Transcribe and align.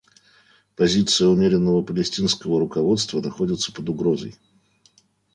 Позиция 0.75 1.27
умеренного 1.27 1.83
палестинского 1.83 2.59
руководства 2.59 3.21
находится 3.21 3.71
под 3.71 3.87
угрозой. 3.89 4.35